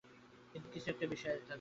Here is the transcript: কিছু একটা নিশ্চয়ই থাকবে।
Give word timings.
কিছু 0.73 0.87
একটা 0.89 1.05
নিশ্চয়ই 1.07 1.31
থাকবে। 1.31 1.49